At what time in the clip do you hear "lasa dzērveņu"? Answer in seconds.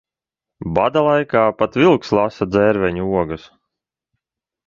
2.19-3.07